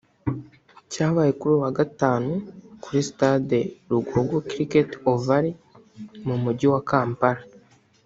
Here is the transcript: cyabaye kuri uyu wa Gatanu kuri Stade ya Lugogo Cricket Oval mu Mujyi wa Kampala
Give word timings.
cyabaye 0.91 1.31
kuri 1.39 1.51
uyu 1.53 1.63
wa 1.65 1.71
Gatanu 1.79 2.31
kuri 2.83 2.99
Stade 3.09 3.59
ya 3.63 3.69
Lugogo 3.89 4.35
Cricket 4.49 4.89
Oval 5.11 5.45
mu 6.27 6.35
Mujyi 6.43 6.67
wa 6.73 6.81
Kampala 6.91 7.41